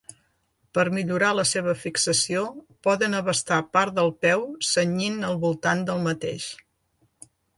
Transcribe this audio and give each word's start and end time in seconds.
Per 0.77 0.83
millorar 0.97 1.27
la 1.39 1.43
seva 1.49 1.75
fixació 1.81 2.41
poden 2.87 3.17
abastar 3.19 3.59
part 3.77 3.95
del 4.01 4.11
peu 4.27 4.47
cenyint 4.71 5.21
al 5.31 5.39
voltant 5.47 5.87
del 5.91 6.03
mateix. 6.09 6.49